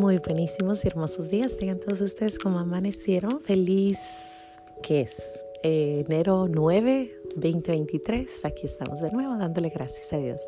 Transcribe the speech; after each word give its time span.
muy 0.00 0.16
buenísimos 0.16 0.82
y 0.82 0.88
hermosos 0.88 1.28
días. 1.28 1.58
Tengan 1.58 1.78
todos 1.78 2.00
ustedes 2.00 2.38
como 2.38 2.58
amanecieron. 2.58 3.42
Feliz, 3.42 4.62
¿qué 4.82 5.02
es? 5.02 5.44
Eh, 5.62 6.04
enero 6.06 6.48
9, 6.48 7.12
2023. 7.36 8.46
Aquí 8.46 8.64
estamos 8.64 9.02
de 9.02 9.12
nuevo 9.12 9.36
dándole 9.36 9.68
gracias 9.68 10.10
a 10.14 10.16
Dios. 10.16 10.40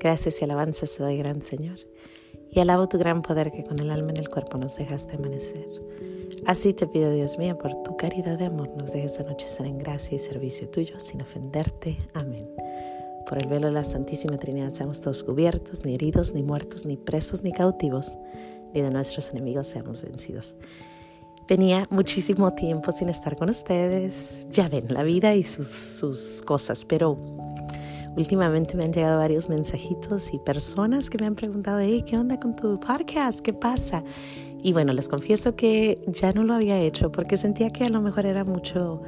Gracias 0.00 0.40
y 0.40 0.44
alabanzas 0.44 0.96
te 0.96 1.04
doy, 1.04 1.16
gran 1.18 1.40
Señor. 1.40 1.78
Y 2.50 2.58
alabo 2.58 2.88
tu 2.88 2.98
gran 2.98 3.22
poder 3.22 3.52
que 3.52 3.62
con 3.62 3.78
el 3.78 3.92
alma 3.92 4.10
en 4.10 4.16
el 4.16 4.28
cuerpo 4.28 4.58
nos 4.58 4.76
dejaste 4.76 5.14
amanecer. 5.14 5.68
Así 6.46 6.74
te 6.74 6.88
pido, 6.88 7.12
Dios 7.12 7.38
mío, 7.38 7.56
por 7.58 7.80
tu 7.84 7.96
caridad 7.96 8.38
de 8.38 8.46
amor, 8.46 8.70
nos 8.76 8.92
dejes 8.92 9.20
anochecer 9.20 9.66
en 9.66 9.78
gracia 9.78 10.16
y 10.16 10.18
servicio 10.18 10.68
tuyo 10.68 10.98
sin 10.98 11.22
ofenderte. 11.22 11.96
Amén. 12.12 12.48
Por 13.28 13.38
el 13.38 13.46
velo 13.46 13.68
de 13.68 13.74
la 13.74 13.84
Santísima 13.84 14.36
Trinidad 14.36 14.72
seamos 14.72 15.00
todos 15.00 15.22
cubiertos, 15.22 15.84
ni 15.84 15.94
heridos, 15.94 16.34
ni 16.34 16.42
muertos, 16.42 16.86
ni 16.86 16.96
presos, 16.96 17.44
ni 17.44 17.52
cautivos, 17.52 18.16
ni 18.74 18.82
de 18.82 18.90
nuestros 18.90 19.30
enemigos 19.30 19.66
seamos 19.66 20.02
vencidos. 20.02 20.56
Tenía 21.46 21.84
muchísimo 21.90 22.52
tiempo 22.54 22.92
sin 22.92 23.08
estar 23.08 23.36
con 23.36 23.50
ustedes. 23.50 24.48
Ya 24.50 24.68
ven, 24.68 24.86
la 24.88 25.02
vida 25.02 25.34
y 25.34 25.42
sus, 25.42 25.66
sus 25.66 26.42
cosas, 26.42 26.84
pero 26.84 27.18
últimamente 28.16 28.76
me 28.76 28.84
han 28.84 28.92
llegado 28.92 29.18
varios 29.18 29.48
mensajitos 29.48 30.32
y 30.32 30.38
personas 30.38 31.10
que 31.10 31.18
me 31.18 31.26
han 31.26 31.34
preguntado, 31.34 31.80
hey, 31.80 32.04
¿qué 32.06 32.16
onda 32.16 32.38
con 32.38 32.54
tu 32.54 32.78
podcast? 32.78 33.40
¿Qué 33.40 33.52
pasa? 33.52 34.04
Y 34.62 34.72
bueno, 34.72 34.92
les 34.92 35.08
confieso 35.08 35.56
que 35.56 36.00
ya 36.06 36.32
no 36.32 36.44
lo 36.44 36.54
había 36.54 36.78
hecho 36.78 37.10
porque 37.10 37.36
sentía 37.36 37.70
que 37.70 37.84
a 37.84 37.88
lo 37.88 38.00
mejor 38.00 38.26
era 38.26 38.44
mucho 38.44 39.02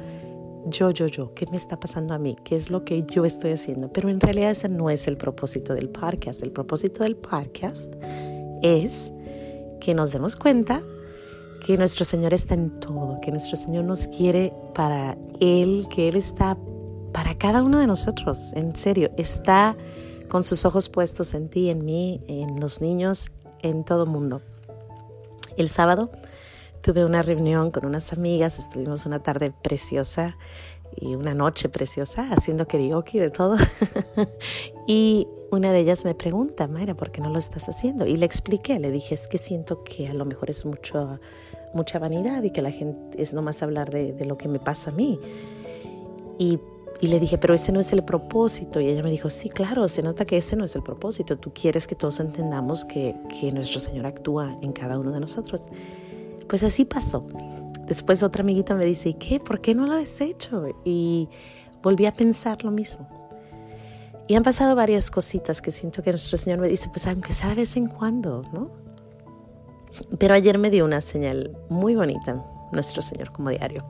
yo, 0.65 0.91
yo, 0.91 1.07
yo, 1.07 1.33
¿qué 1.33 1.45
me 1.51 1.57
está 1.57 1.79
pasando 1.79 2.13
a 2.13 2.17
mí? 2.17 2.35
¿Qué 2.43 2.55
es 2.55 2.69
lo 2.69 2.85
que 2.85 3.03
yo 3.03 3.25
estoy 3.25 3.51
haciendo? 3.51 3.91
Pero 3.91 4.09
en 4.09 4.19
realidad 4.19 4.51
ese 4.51 4.69
no 4.69 4.89
es 4.89 5.07
el 5.07 5.17
propósito 5.17 5.73
del 5.73 5.89
podcast. 5.89 6.41
El 6.41 6.51
propósito 6.51 7.03
del 7.03 7.17
podcast 7.17 7.93
es 8.61 9.13
que 9.83 9.93
nos 9.93 10.13
demos 10.13 10.35
cuenta 10.35 10.81
que 11.65 11.77
nuestro 11.77 12.05
Señor 12.05 12.33
está 12.33 12.53
en 12.53 12.79
todo, 12.79 13.19
que 13.21 13.31
nuestro 13.31 13.57
Señor 13.57 13.83
nos 13.83 14.07
quiere 14.07 14.53
para 14.73 15.17
Él, 15.39 15.87
que 15.89 16.07
Él 16.07 16.15
está 16.15 16.57
para 17.11 17.37
cada 17.37 17.61
uno 17.63 17.79
de 17.79 17.85
nosotros, 17.85 18.53
en 18.53 18.75
serio, 18.75 19.11
está 19.17 19.75
con 20.29 20.43
sus 20.43 20.65
ojos 20.65 20.89
puestos 20.89 21.33
en 21.33 21.49
ti, 21.49 21.69
en 21.69 21.85
mí, 21.85 22.21
en 22.27 22.59
los 22.59 22.81
niños, 22.81 23.31
en 23.61 23.83
todo 23.83 24.05
mundo. 24.05 24.41
El 25.57 25.69
sábado 25.69 26.09
tuve 26.81 27.05
una 27.05 27.21
reunión 27.21 27.69
con 27.69 27.85
unas 27.85 28.13
amigas, 28.13 28.59
estuvimos 28.59 29.05
una 29.05 29.19
tarde 29.19 29.53
preciosa 29.63 30.37
y 30.95 31.15
una 31.15 31.33
noche 31.33 31.69
preciosa 31.69 32.29
haciendo 32.31 32.67
karaoke 32.67 33.19
de 33.19 33.29
todo. 33.29 33.57
y 34.87 35.27
una 35.55 35.71
de 35.71 35.79
ellas 35.79 36.05
me 36.05 36.15
pregunta, 36.15 36.67
Mayra, 36.67 36.95
¿por 36.95 37.11
qué 37.11 37.21
no 37.21 37.29
lo 37.29 37.39
estás 37.39 37.69
haciendo? 37.69 38.05
Y 38.05 38.15
le 38.15 38.25
expliqué, 38.25 38.79
le 38.79 38.91
dije, 38.91 39.15
es 39.15 39.27
que 39.27 39.37
siento 39.37 39.83
que 39.83 40.07
a 40.07 40.13
lo 40.13 40.25
mejor 40.25 40.49
es 40.49 40.65
mucho, 40.65 41.19
mucha 41.73 41.99
vanidad 41.99 42.43
y 42.43 42.51
que 42.51 42.61
la 42.61 42.71
gente 42.71 43.21
es 43.21 43.33
nomás 43.33 43.61
hablar 43.63 43.89
de, 43.89 44.25
lo 44.25 44.37
que 44.37 44.47
me 44.47 44.59
pasa 44.59 44.91
a 44.91 44.93
mí. 44.93 45.19
Y, 46.37 46.59
y, 47.01 47.07
le 47.07 47.19
dije, 47.19 47.37
pero 47.37 47.53
ese 47.53 47.71
no 47.71 47.79
es 47.79 47.93
el 47.93 48.03
propósito. 48.03 48.79
Y 48.79 48.87
ella 48.87 49.03
me 49.03 49.11
dijo, 49.11 49.29
sí, 49.29 49.49
claro, 49.49 49.87
se 49.87 50.01
nota 50.01 50.25
que 50.25 50.37
ese 50.37 50.55
no 50.55 50.65
es 50.65 50.75
el 50.75 50.83
propósito. 50.83 51.37
Tú 51.37 51.51
quieres 51.53 51.87
que 51.87 51.95
todos 51.95 52.19
entendamos 52.19 52.85
que, 52.85 53.15
que 53.39 53.51
nuestro 53.51 53.79
Señor 53.79 54.05
actúa 54.05 54.57
en 54.61 54.71
cada 54.71 54.97
uno 54.97 55.11
de 55.11 55.19
nosotros. 55.19 55.69
Pues 56.47 56.63
así 56.63 56.85
pasó. 56.85 57.27
Después 57.87 58.23
otra 58.23 58.41
amiguita 58.41 58.75
me 58.75 58.85
dice, 58.85 59.09
¿y 59.09 59.13
qué? 59.15 59.39
¿Por 59.39 59.61
qué 59.61 59.75
no 59.75 59.85
lo 59.85 59.93
has 59.93 60.21
hecho? 60.21 60.65
Y 60.83 61.29
volví 61.81 62.05
a 62.05 62.13
pensar 62.13 62.63
lo 62.63 62.71
mismo. 62.71 63.07
Y 64.27 64.35
han 64.35 64.43
pasado 64.43 64.75
varias 64.75 65.11
cositas 65.11 65.61
que 65.61 65.71
siento 65.71 66.01
que 66.01 66.11
nuestro 66.11 66.37
Señor 66.37 66.59
me 66.59 66.67
dice, 66.67 66.89
pues 66.89 67.07
aunque 67.07 67.33
sea 67.33 67.49
de 67.49 67.55
vez 67.55 67.75
en 67.75 67.87
cuando, 67.87 68.41
¿no? 68.53 68.71
Pero 70.17 70.33
ayer 70.33 70.57
me 70.57 70.69
dio 70.69 70.85
una 70.85 71.01
señal 71.01 71.57
muy 71.69 71.95
bonita, 71.95 72.43
nuestro 72.71 73.01
Señor 73.01 73.31
como 73.31 73.49
diario. 73.49 73.83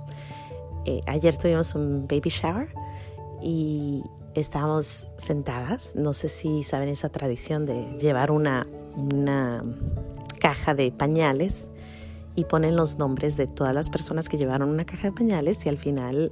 Eh, 0.86 1.02
ayer 1.08 1.38
tuvimos 1.38 1.76
un 1.76 2.08
baby 2.08 2.30
shower 2.30 2.68
y 3.42 4.04
estábamos 4.34 5.10
sentadas. 5.18 5.96
No 5.96 6.14
sé 6.14 6.28
si 6.28 6.64
saben 6.64 6.90
esa 6.90 7.10
tradición 7.10 7.66
de 7.66 7.98
llevar 8.00 8.32
una, 8.32 8.68
una 8.96 9.64
caja 10.40 10.74
de 10.74 10.92
pañales 10.92 11.70
y 12.36 12.46
ponen 12.46 12.76
los 12.76 12.98
nombres 12.98 13.38
de 13.38 13.48
todas 13.48 13.74
las 13.74 13.90
personas 13.90 14.30
que 14.30 14.38
llevaron 14.38 14.70
una 14.70 14.86
caja 14.86 15.10
de 15.10 15.12
pañales 15.12 15.66
y 15.66 15.70
al 15.70 15.78
final 15.78 16.32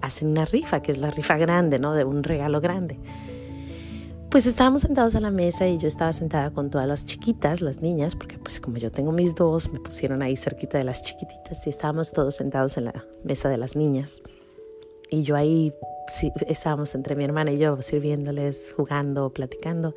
hacen 0.00 0.28
una 0.28 0.44
rifa, 0.44 0.82
que 0.82 0.92
es 0.92 0.98
la 0.98 1.10
rifa 1.10 1.36
grande, 1.36 1.78
¿no? 1.78 1.94
De 1.94 2.04
un 2.04 2.22
regalo 2.22 2.60
grande. 2.60 2.98
Pues 4.30 4.46
estábamos 4.46 4.82
sentados 4.82 5.14
a 5.14 5.20
la 5.20 5.30
mesa 5.30 5.66
y 5.66 5.78
yo 5.78 5.88
estaba 5.88 6.12
sentada 6.12 6.50
con 6.50 6.68
todas 6.68 6.86
las 6.86 7.06
chiquitas, 7.06 7.62
las 7.62 7.80
niñas, 7.80 8.14
porque 8.14 8.36
pues 8.36 8.60
como 8.60 8.76
yo 8.76 8.90
tengo 8.90 9.10
mis 9.10 9.34
dos, 9.34 9.72
me 9.72 9.80
pusieron 9.80 10.22
ahí 10.22 10.36
cerquita 10.36 10.76
de 10.76 10.84
las 10.84 11.02
chiquititas 11.02 11.66
y 11.66 11.70
estábamos 11.70 12.12
todos 12.12 12.36
sentados 12.36 12.76
en 12.76 12.84
la 12.86 13.06
mesa 13.24 13.48
de 13.48 13.56
las 13.56 13.74
niñas. 13.74 14.22
Y 15.10 15.22
yo 15.22 15.34
ahí 15.34 15.72
sí, 16.08 16.30
estábamos 16.46 16.94
entre 16.94 17.16
mi 17.16 17.24
hermana 17.24 17.52
y 17.52 17.58
yo 17.58 17.80
sirviéndoles, 17.80 18.74
jugando, 18.76 19.30
platicando. 19.32 19.94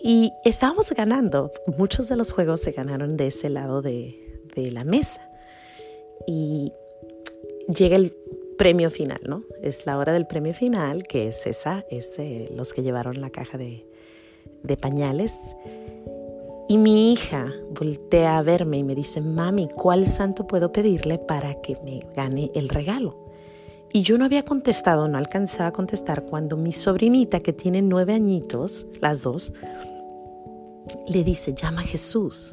Y 0.00 0.32
estábamos 0.44 0.92
ganando. 0.92 1.50
Muchos 1.76 2.08
de 2.08 2.14
los 2.14 2.30
juegos 2.30 2.60
se 2.60 2.70
ganaron 2.70 3.16
de 3.16 3.26
ese 3.26 3.48
lado 3.48 3.82
de, 3.82 4.27
de 4.62 4.72
la 4.72 4.84
mesa. 4.84 5.20
Y 6.26 6.72
llega 7.68 7.96
el 7.96 8.14
premio 8.56 8.90
final, 8.90 9.20
¿no? 9.26 9.44
Es 9.62 9.86
la 9.86 9.96
hora 9.98 10.12
del 10.12 10.26
premio 10.26 10.52
final, 10.52 11.04
que 11.04 11.28
es 11.28 11.46
esa, 11.46 11.84
es 11.90 12.18
eh, 12.18 12.50
los 12.54 12.74
que 12.74 12.82
llevaron 12.82 13.20
la 13.20 13.30
caja 13.30 13.56
de, 13.56 13.86
de 14.62 14.76
pañales. 14.76 15.56
Y 16.68 16.76
mi 16.76 17.12
hija 17.12 17.50
voltea 17.70 18.36
a 18.36 18.42
verme 18.42 18.78
y 18.78 18.84
me 18.84 18.94
dice, 18.94 19.22
mami, 19.22 19.68
¿cuál 19.74 20.06
santo 20.06 20.46
puedo 20.46 20.70
pedirle 20.70 21.18
para 21.18 21.60
que 21.62 21.78
me 21.82 22.00
gane 22.14 22.50
el 22.54 22.68
regalo? 22.68 23.28
Y 23.90 24.02
yo 24.02 24.18
no 24.18 24.26
había 24.26 24.44
contestado, 24.44 25.08
no 25.08 25.16
alcanzaba 25.16 25.68
a 25.68 25.72
contestar 25.72 26.26
cuando 26.26 26.58
mi 26.58 26.72
sobrinita, 26.72 27.40
que 27.40 27.54
tiene 27.54 27.80
nueve 27.80 28.12
añitos, 28.12 28.86
las 29.00 29.22
dos, 29.22 29.54
le 31.06 31.24
dice, 31.24 31.54
llama 31.54 31.80
a 31.80 31.84
Jesús. 31.84 32.52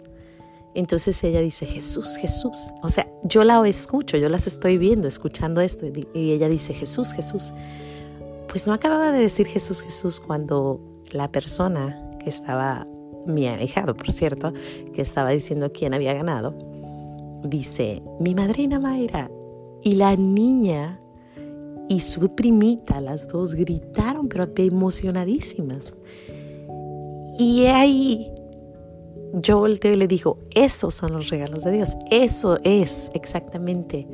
Entonces 0.76 1.24
ella 1.24 1.40
dice, 1.40 1.66
Jesús, 1.66 2.18
Jesús. 2.18 2.58
O 2.84 2.90
sea, 2.90 3.08
yo 3.24 3.46
la 3.46 3.66
escucho, 3.68 4.18
yo 4.18 4.28
las 4.28 4.46
estoy 4.46 4.78
viendo, 4.78 5.08
escuchando 5.08 5.62
esto. 5.62 5.88
Y 6.14 6.32
ella 6.32 6.50
dice, 6.50 6.74
Jesús, 6.74 7.14
Jesús. 7.14 7.54
Pues 8.50 8.68
no 8.68 8.74
acababa 8.74 9.12
de 9.12 9.20
decir 9.20 9.48
Jesús, 9.48 9.82
Jesús 9.82 10.20
cuando 10.20 10.82
la 11.12 11.32
persona 11.32 12.18
que 12.22 12.30
estaba, 12.30 12.86
mi 13.26 13.48
ahijado, 13.48 13.96
por 13.96 14.12
cierto, 14.12 14.54
que 14.94 15.02
estaba 15.02 15.30
diciendo 15.30 15.72
quién 15.74 15.94
había 15.94 16.14
ganado, 16.14 16.54
dice, 17.44 18.04
mi 18.20 18.36
madrina 18.36 18.78
Mayra. 18.78 19.32
Y 19.82 19.96
la 19.96 20.16
niña 20.18 21.00
y 21.88 22.02
su 22.02 22.36
primita, 22.36 23.00
las 23.00 23.30
dos 23.30 23.54
gritaron, 23.54 24.28
pero 24.28 24.52
emocionadísimas. 24.58 25.96
Y 27.40 27.66
ahí 27.66 28.35
yo 29.42 29.60
volteo 29.60 29.94
y 29.94 29.96
le 29.96 30.08
digo, 30.08 30.40
esos 30.52 30.94
son 30.94 31.14
los 31.14 31.30
regalos 31.30 31.64
de 31.64 31.72
Dios, 31.72 31.98
eso 32.10 32.58
es 32.64 33.12
exactamente 33.14 34.08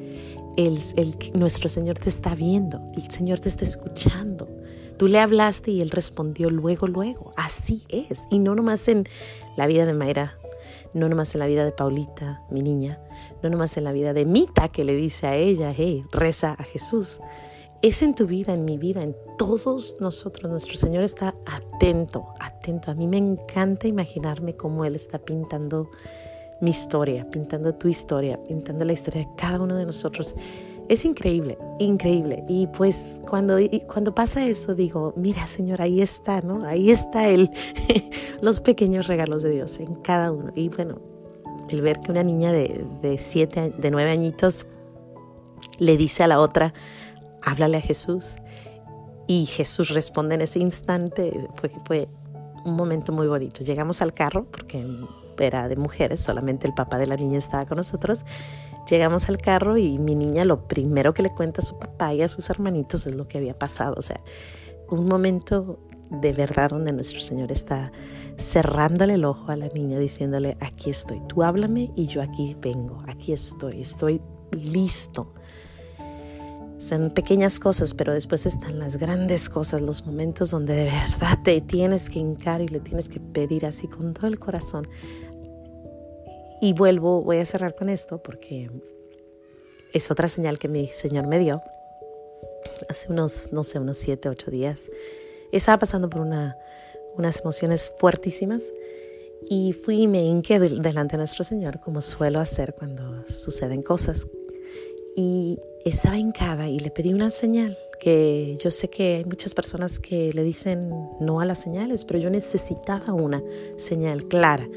el, 0.58 0.78
el, 0.98 1.16
nuestro 1.34 1.70
Señor 1.70 1.98
te 1.98 2.10
está 2.10 2.36
viendo, 2.36 2.82
el 2.96 3.10
Señor 3.10 3.40
te 3.40 3.50
está 3.50 3.64
escuchando. 3.64 4.48
Tú 4.98 5.08
le 5.08 5.20
hablaste 5.20 5.72
y 5.72 5.82
Él 5.82 5.90
respondió 5.90 6.50
luego, 6.50 6.88
luego. 6.88 7.32
Así 7.36 7.84
es. 7.90 8.28
Y 8.30 8.40
no 8.40 8.54
nomás 8.54 8.88
en 8.88 9.08
la 9.58 9.66
vida 9.66 9.86
de 9.86 9.94
Mayra, 9.94 10.38
no 10.94 11.10
nomás 11.10 11.34
en 11.34 11.40
la 11.40 11.48
vida 11.48 11.66
de 11.66 11.72
Paulita, 11.72 12.44
mi 12.52 12.62
niña, 12.62 13.00
no 13.42 13.50
nomás 13.50 13.78
en 13.78 13.86
la 13.86 13.94
vida 13.94 14.14
de 14.14 14.26
Mita, 14.26 14.68
que 14.68 14.84
le 14.84 14.94
dice 14.94 15.28
a 15.28 15.36
ella, 15.36 15.74
hey, 15.76 16.06
reza 16.12 16.56
a 16.58 16.64
Jesús 16.64 17.20
es 17.82 18.04
en 18.04 18.14
tu 18.14 18.28
vida, 18.28 18.54
en 18.54 18.66
mi 18.66 18.78
vida, 18.78 19.02
en 19.02 19.16
todos 19.38 19.98
nosotros. 20.00 20.52
Nuestro 20.52 20.78
Señor 20.78 21.04
está 21.04 21.36
atento, 21.46 22.26
atento. 22.40 22.92
A 22.92 22.96
mí 22.96 23.08
me 23.08 23.18
encanta 23.18 23.88
imaginarme 23.88 24.56
cómo 24.56 24.86
Él 24.86 24.96
está 24.96 25.18
pintando 25.18 25.90
mi 26.62 26.70
historia, 26.70 27.28
pintando 27.30 27.74
tu 27.74 27.88
historia, 27.88 28.40
pintando 28.44 28.86
la 28.86 28.94
historia 28.94 29.22
de 29.22 29.30
cada 29.36 29.60
uno 29.60 29.76
de 29.76 29.86
nosotros. 29.86 30.36
Es 30.90 31.06
increíble, 31.06 31.58
increíble. 31.80 32.44
Y 32.48 32.68
pues 32.68 33.22
cuando, 33.28 33.58
cuando 33.88 34.14
pasa 34.14 34.46
eso 34.46 34.76
digo, 34.76 35.14
mira 35.16 35.48
Señor, 35.48 35.82
ahí 35.82 36.02
está, 36.02 36.42
¿no? 36.42 36.66
Ahí 36.66 36.92
está 36.92 37.30
el, 37.30 37.50
los 38.42 38.60
pequeños 38.60 39.08
regalos 39.08 39.42
de 39.42 39.52
Dios 39.52 39.80
en 39.80 39.96
cada 39.96 40.32
uno. 40.32 40.52
Y 40.56 40.70
bueno, 40.70 41.00
el 41.70 41.82
ver 41.82 42.00
que 42.02 42.12
una 42.12 42.24
niña 42.24 42.52
de, 42.52 42.86
de 43.02 43.18
siete, 43.18 43.74
de 43.76 43.90
nueve 43.90 44.12
añitos 44.12 44.68
le 45.80 45.98
dice 45.98 46.24
a 46.24 46.28
la 46.28 46.40
otra, 46.40 46.74
háblale 47.44 47.78
a 47.78 47.82
Jesús. 47.82 48.38
Y 49.28 49.46
Jesús 49.46 49.90
responde 49.90 50.36
en 50.36 50.42
ese 50.42 50.60
instante, 50.60 51.32
fue, 51.56 51.72
fue 51.86 52.10
un 52.66 52.76
momento 52.76 53.12
muy 53.12 53.28
bonito. 53.28 53.64
Llegamos 53.64 54.02
al 54.02 54.14
carro, 54.14 54.46
porque 54.52 54.86
era 55.40 55.68
de 55.68 55.76
mujeres, 55.76 56.20
solamente 56.20 56.68
el 56.68 56.74
papá 56.74 56.98
de 56.98 57.08
la 57.08 57.16
niña 57.16 57.38
estaba 57.38 57.66
con 57.66 57.78
nosotros. 57.78 58.26
Llegamos 58.90 59.30
al 59.30 59.38
carro 59.38 59.78
y 59.78 59.98
mi 59.98 60.16
niña 60.16 60.46
lo 60.46 60.68
primero 60.68 61.14
que 61.14 61.24
le 61.24 61.30
cuenta 61.30 61.62
a 61.62 61.66
su 61.66 61.78
papá 61.78 62.14
y 62.14 62.22
a 62.22 62.30
sus 62.30 62.50
hermanitos 62.50 63.08
es 63.08 63.16
lo 63.16 63.28
que 63.28 63.38
había 63.38 63.58
pasado. 63.58 63.96
O 63.98 64.02
sea, 64.02 64.22
un 64.90 65.08
momento 65.08 65.80
de 66.10 66.34
verdad 66.34 66.72
donde 66.72 66.92
nuestro 66.92 67.22
Señor 67.22 67.52
está 67.52 67.92
cerrándole 68.38 69.14
el 69.14 69.26
ojo 69.26 69.52
a 69.52 69.56
la 69.56 69.70
niña, 69.70 69.98
diciéndole, 69.98 70.58
aquí 70.60 70.90
estoy, 70.90 71.22
tú 71.28 71.44
háblame 71.44 71.92
y 71.96 72.08
yo 72.08 72.22
aquí 72.22 72.58
vengo, 72.60 73.04
aquí 73.08 73.32
estoy, 73.34 73.82
estoy 73.82 74.22
listo. 74.52 75.34
Son 76.82 77.12
pequeñas 77.12 77.60
cosas, 77.60 77.94
pero 77.94 78.12
después 78.12 78.48
están 78.48 78.80
las 78.80 78.98
grandes 78.98 79.50
cosas, 79.50 79.82
los 79.82 80.04
momentos 80.04 80.50
donde 80.50 80.74
de 80.74 80.86
verdad 80.86 81.38
te 81.44 81.62
tienes 81.62 82.10
que 82.10 82.18
hincar 82.18 82.60
y 82.60 82.68
le 82.68 82.80
tienes 82.80 83.08
que 83.08 83.20
pedir 83.20 83.68
así 83.68 83.88
con 83.88 84.16
todo 84.16 84.26
el 84.26 84.40
corazón. 84.40 84.88
Y 86.60 86.74
vuelvo, 86.74 87.22
voy 87.22 87.38
a 87.38 87.46
cerrar 87.46 87.76
con 87.76 87.88
esto 87.88 88.24
porque 88.24 88.72
es 89.94 90.10
otra 90.10 90.28
señal 90.28 90.58
que 90.58 90.68
mi 90.68 90.88
Señor 90.88 91.28
me 91.28 91.38
dio 91.38 91.62
hace 92.90 93.12
unos, 93.12 93.50
no 93.52 93.64
sé, 93.64 93.78
unos 93.78 93.98
siete, 93.98 94.28
ocho 94.28 94.50
días. 94.50 94.90
Estaba 95.52 95.78
pasando 95.78 96.10
por 96.10 96.22
una, 96.22 96.58
unas 97.16 97.42
emociones 97.42 97.94
fuertísimas 98.00 98.74
y 99.48 99.74
fui 99.74 100.02
y 100.02 100.08
me 100.08 100.24
hinqué 100.24 100.60
delante 100.60 101.14
de 101.14 101.20
nuestro 101.20 101.44
Señor, 101.44 101.80
como 101.80 102.02
suelo 102.02 102.40
hacer 102.40 102.74
cuando 102.74 103.28
suceden 103.28 103.84
cosas. 103.84 104.28
Y 105.16 105.60
estaba 105.86 106.18
hincada 106.18 106.70
y 106.70 106.80
le 106.80 106.92
pedí 106.92 107.14
una 107.14 107.30
señal, 107.30 107.78
que 108.00 108.58
yo 108.60 108.72
sé 108.72 108.90
que 108.90 109.18
hay 109.18 109.26
muchas 109.26 109.54
personas 109.54 110.00
que 110.00 110.32
le 110.34 110.44
dicen 110.44 110.92
no 111.20 111.40
a 111.40 111.46
las 111.46 111.60
señales, 111.60 112.06
pero 112.06 112.20
yo 112.20 112.30
necesitaba 112.30 113.14
una 113.14 113.44
señal 113.78 114.26
clara. 114.26 114.68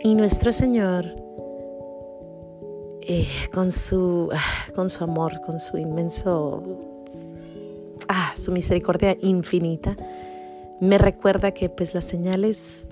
Y 0.00 0.14
nuestro 0.14 0.52
Señor, 0.52 1.06
eh, 3.02 3.26
con, 3.52 3.70
su, 3.70 4.30
con 4.74 4.88
su 4.88 5.04
amor, 5.04 5.40
con 5.42 5.60
su 5.60 5.76
inmenso 5.76 6.62
ah, 8.08 8.32
su 8.36 8.52
misericordia 8.52 9.16
infinita, 9.20 9.96
me 10.80 10.98
recuerda 10.98 11.52
que 11.52 11.68
pues 11.68 11.94
las 11.94 12.04
señales 12.04 12.88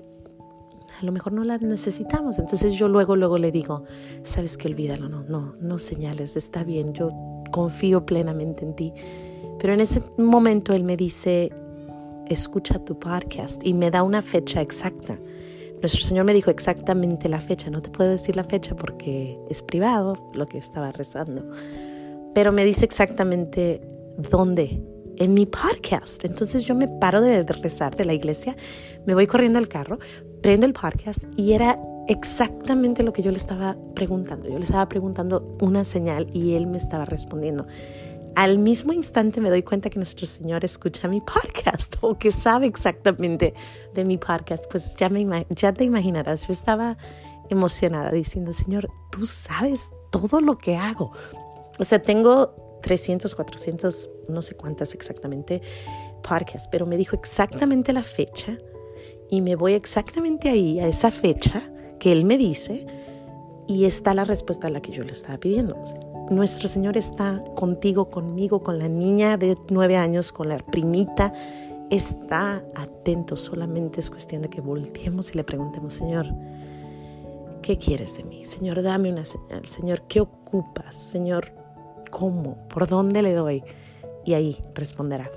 a 1.01 1.05
lo 1.05 1.11
mejor 1.11 1.33
no 1.33 1.43
las 1.43 1.61
necesitamos. 1.61 2.37
Entonces 2.37 2.73
yo 2.73 2.87
luego, 2.87 3.15
luego 3.15 3.37
le 3.37 3.51
digo, 3.51 3.83
sabes 4.23 4.57
que 4.57 4.67
olvídalo, 4.67 5.09
no, 5.09 5.23
no, 5.23 5.55
no 5.59 5.79
señales, 5.79 6.35
está 6.37 6.63
bien, 6.63 6.93
yo 6.93 7.09
confío 7.51 8.05
plenamente 8.05 8.63
en 8.63 8.75
ti. 8.75 8.93
Pero 9.59 9.73
en 9.73 9.81
ese 9.81 10.03
momento 10.17 10.73
él 10.73 10.83
me 10.83 10.97
dice, 10.97 11.51
escucha 12.27 12.79
tu 12.85 12.99
podcast 12.99 13.65
y 13.65 13.73
me 13.73 13.89
da 13.89 14.03
una 14.03 14.21
fecha 14.21 14.61
exacta. 14.61 15.19
Nuestro 15.81 16.03
Señor 16.03 16.25
me 16.25 16.33
dijo 16.33 16.51
exactamente 16.51 17.27
la 17.27 17.39
fecha, 17.39 17.71
no 17.71 17.81
te 17.81 17.89
puedo 17.89 18.11
decir 18.11 18.35
la 18.35 18.43
fecha 18.43 18.75
porque 18.75 19.39
es 19.49 19.63
privado 19.63 20.29
lo 20.35 20.45
que 20.45 20.59
estaba 20.59 20.91
rezando, 20.91 21.43
pero 22.35 22.51
me 22.51 22.63
dice 22.63 22.85
exactamente 22.85 23.81
dónde 24.29 24.79
en 25.21 25.35
mi 25.35 25.45
podcast. 25.45 26.25
Entonces 26.25 26.65
yo 26.65 26.73
me 26.73 26.87
paro 26.87 27.21
de 27.21 27.43
rezar 27.43 27.95
de 27.95 28.05
la 28.05 28.13
iglesia, 28.13 28.55
me 29.05 29.13
voy 29.13 29.27
corriendo 29.27 29.59
al 29.59 29.67
carro, 29.67 29.99
prendo 30.41 30.65
el 30.65 30.73
podcast 30.73 31.25
y 31.37 31.53
era 31.53 31.79
exactamente 32.07 33.03
lo 33.03 33.13
que 33.13 33.21
yo 33.21 33.29
le 33.31 33.37
estaba 33.37 33.77
preguntando. 33.93 34.49
Yo 34.49 34.57
le 34.57 34.63
estaba 34.63 34.89
preguntando 34.89 35.57
una 35.61 35.85
señal 35.85 36.27
y 36.33 36.55
él 36.55 36.65
me 36.65 36.77
estaba 36.77 37.05
respondiendo. 37.05 37.67
Al 38.35 38.57
mismo 38.57 38.93
instante 38.93 39.41
me 39.41 39.49
doy 39.49 39.61
cuenta 39.61 39.89
que 39.89 39.99
nuestro 39.99 40.25
Señor 40.25 40.65
escucha 40.65 41.07
mi 41.07 41.21
podcast 41.21 41.97
o 42.01 42.17
que 42.17 42.31
sabe 42.31 42.65
exactamente 42.65 43.53
de 43.93 44.05
mi 44.05 44.17
podcast. 44.17 44.65
Pues 44.71 44.95
ya, 44.95 45.09
me, 45.09 45.45
ya 45.49 45.71
te 45.71 45.83
imaginarás, 45.83 46.47
yo 46.47 46.53
estaba 46.53 46.97
emocionada 47.49 48.09
diciendo, 48.11 48.53
Señor, 48.53 48.89
tú 49.11 49.27
sabes 49.27 49.91
todo 50.09 50.41
lo 50.41 50.57
que 50.57 50.77
hago. 50.77 51.11
O 51.77 51.83
sea, 51.83 52.01
tengo 52.01 52.70
300, 52.81 53.33
400, 53.35 54.09
no 54.27 54.41
sé 54.41 54.55
cuántas 54.55 54.93
exactamente 54.93 55.61
podcasts, 56.21 56.69
pero 56.71 56.85
me 56.85 56.97
dijo 56.97 57.15
exactamente 57.15 57.93
la 57.93 58.03
fecha 58.03 58.57
y 59.29 59.41
me 59.41 59.55
voy 59.55 59.73
exactamente 59.73 60.49
ahí, 60.49 60.79
a 60.79 60.87
esa 60.87 61.11
fecha 61.11 61.71
que 61.99 62.11
él 62.11 62.25
me 62.25 62.37
dice 62.37 62.85
y 63.67 63.85
está 63.85 64.13
la 64.13 64.25
respuesta 64.25 64.67
a 64.67 64.69
la 64.69 64.81
que 64.81 64.91
yo 64.91 65.03
le 65.03 65.13
estaba 65.13 65.37
pidiendo. 65.37 65.81
Nuestro 66.29 66.67
Señor 66.67 66.97
está 66.97 67.43
contigo, 67.55 68.09
conmigo, 68.09 68.61
con 68.61 68.79
la 68.79 68.87
niña 68.87 69.37
de 69.37 69.57
nueve 69.69 69.97
años, 69.97 70.31
con 70.31 70.49
la 70.49 70.57
primita. 70.57 71.33
Está 71.89 72.63
atento, 72.75 73.35
solamente 73.35 73.99
es 73.99 74.09
cuestión 74.09 74.41
de 74.41 74.49
que 74.49 74.61
volteemos 74.61 75.33
y 75.33 75.37
le 75.37 75.43
preguntemos, 75.43 75.93
Señor, 75.93 76.27
¿qué 77.61 77.77
quieres 77.77 78.17
de 78.17 78.23
mí? 78.23 78.45
Señor, 78.45 78.81
dame 78.81 79.11
una 79.11 79.25
señal. 79.25 79.65
Señor, 79.65 80.03
¿qué 80.07 80.21
ocupas? 80.21 80.95
Señor, 80.95 81.53
¿Cómo? 82.11 82.67
¿Por 82.67 82.87
dónde 82.87 83.21
le 83.21 83.33
doy? 83.33 83.63
Y 84.25 84.33
ahí 84.33 84.61
responderá. 84.75 85.31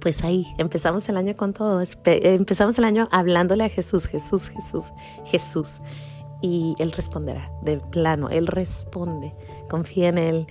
Pues 0.00 0.22
ahí 0.24 0.46
empezamos 0.58 1.08
el 1.08 1.16
año 1.16 1.36
con 1.36 1.52
todo. 1.52 1.82
Empezamos 2.04 2.76
el 2.78 2.84
año 2.84 3.08
hablándole 3.10 3.64
a 3.64 3.68
Jesús, 3.68 4.06
Jesús, 4.06 4.50
Jesús, 4.50 4.92
Jesús. 5.24 5.80
Y 6.42 6.74
Él 6.78 6.92
responderá 6.92 7.50
de 7.62 7.78
plano. 7.78 8.28
Él 8.28 8.46
responde. 8.46 9.34
Confía 9.68 10.08
en 10.08 10.18
Él 10.18 10.46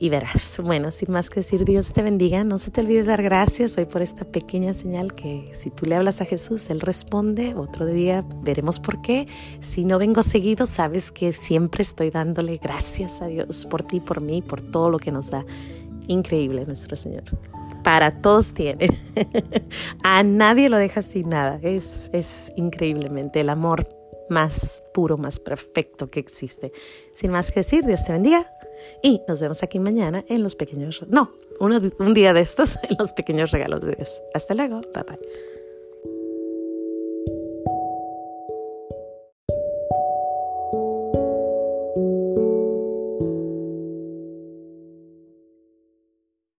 y 0.00 0.08
verás. 0.08 0.60
Bueno, 0.64 0.90
sin 0.90 1.12
más 1.12 1.28
que 1.28 1.40
decir, 1.40 1.66
Dios 1.66 1.92
te 1.92 2.02
bendiga. 2.02 2.42
No 2.42 2.56
se 2.56 2.70
te 2.70 2.80
olvide 2.80 3.04
dar 3.04 3.22
gracias 3.22 3.76
hoy 3.76 3.84
por 3.84 4.00
esta 4.00 4.24
pequeña 4.24 4.72
señal 4.72 5.14
que 5.14 5.50
si 5.52 5.70
tú 5.70 5.84
le 5.84 5.94
hablas 5.94 6.22
a 6.22 6.24
Jesús, 6.24 6.70
Él 6.70 6.80
responde. 6.80 7.54
Otro 7.54 7.84
día 7.84 8.24
veremos 8.42 8.80
por 8.80 9.02
qué. 9.02 9.28
Si 9.60 9.84
no 9.84 9.98
vengo 9.98 10.22
seguido, 10.22 10.66
sabes 10.66 11.12
que 11.12 11.34
siempre 11.34 11.82
estoy 11.82 12.08
dándole 12.08 12.56
gracias 12.56 13.20
a 13.20 13.26
Dios 13.26 13.66
por 13.66 13.82
ti, 13.82 14.00
por 14.00 14.22
mí, 14.22 14.40
por 14.40 14.62
todo 14.62 14.88
lo 14.88 14.98
que 14.98 15.12
nos 15.12 15.30
da. 15.30 15.44
Increíble 16.06 16.64
nuestro 16.64 16.96
Señor. 16.96 17.24
Para 17.84 18.22
todos 18.22 18.54
tiene. 18.54 18.98
a 20.02 20.22
nadie 20.22 20.70
lo 20.70 20.78
deja 20.78 21.02
sin 21.02 21.28
nada. 21.28 21.60
Es, 21.62 22.08
es 22.14 22.52
increíblemente 22.56 23.40
el 23.40 23.50
amor 23.50 23.86
más 24.30 24.82
puro, 24.94 25.18
más 25.18 25.38
perfecto 25.38 26.10
que 26.10 26.20
existe. 26.20 26.72
Sin 27.12 27.32
más 27.32 27.50
que 27.52 27.60
decir, 27.60 27.84
Dios 27.84 28.02
te 28.06 28.12
bendiga. 28.12 28.50
Y 29.02 29.22
nos 29.26 29.40
vemos 29.40 29.62
aquí 29.62 29.78
mañana 29.78 30.24
en 30.28 30.42
los 30.42 30.54
pequeños, 30.54 31.04
no, 31.08 31.32
un 31.60 32.14
día 32.14 32.32
de 32.32 32.40
estos 32.40 32.76
en 32.88 32.96
los 32.98 33.12
pequeños 33.12 33.50
regalos 33.50 33.80
de 33.82 33.94
Dios. 33.96 34.22
Hasta 34.34 34.54
luego, 34.54 34.80
bye 34.94 35.04
bye. 35.04 35.49